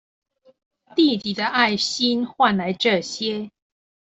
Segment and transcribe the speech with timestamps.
[0.95, 3.51] 弟弟的愛心換來這些